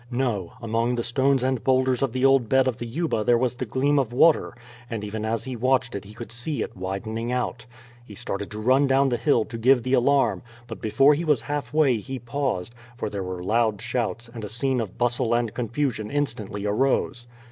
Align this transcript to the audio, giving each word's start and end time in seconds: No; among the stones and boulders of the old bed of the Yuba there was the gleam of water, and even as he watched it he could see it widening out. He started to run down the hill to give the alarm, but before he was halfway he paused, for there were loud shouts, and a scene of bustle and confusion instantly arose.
No; 0.09 0.53
among 0.63 0.95
the 0.95 1.03
stones 1.03 1.43
and 1.43 1.63
boulders 1.63 2.01
of 2.01 2.11
the 2.11 2.25
old 2.25 2.49
bed 2.49 2.67
of 2.67 2.77
the 2.77 2.87
Yuba 2.87 3.23
there 3.23 3.37
was 3.37 3.53
the 3.53 3.67
gleam 3.67 3.99
of 3.99 4.11
water, 4.11 4.55
and 4.89 5.03
even 5.03 5.23
as 5.25 5.43
he 5.43 5.55
watched 5.55 5.93
it 5.93 6.05
he 6.05 6.15
could 6.15 6.31
see 6.31 6.63
it 6.63 6.75
widening 6.75 7.31
out. 7.31 7.67
He 8.03 8.15
started 8.15 8.49
to 8.49 8.59
run 8.59 8.87
down 8.87 9.09
the 9.09 9.17
hill 9.17 9.45
to 9.45 9.59
give 9.59 9.83
the 9.83 9.93
alarm, 9.93 10.41
but 10.65 10.81
before 10.81 11.13
he 11.13 11.23
was 11.23 11.43
halfway 11.43 11.97
he 11.99 12.17
paused, 12.17 12.73
for 12.97 13.11
there 13.11 13.21
were 13.21 13.43
loud 13.43 13.79
shouts, 13.79 14.27
and 14.27 14.43
a 14.43 14.49
scene 14.49 14.81
of 14.81 14.97
bustle 14.97 15.35
and 15.35 15.53
confusion 15.53 16.09
instantly 16.09 16.65
arose. 16.65 17.27